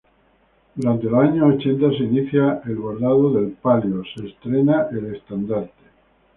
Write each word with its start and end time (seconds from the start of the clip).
Durante 0.73 1.05
los 1.05 1.23
años 1.23 1.53
ochenta 1.57 1.87
se 1.89 2.05
inicia 2.05 2.63
el 2.65 2.75
bordado 2.77 3.33
del 3.33 3.51
palio, 3.51 4.01
se 4.15 4.29
estrena 4.29 4.87
el 4.89 5.13
estandarte. 5.13 5.71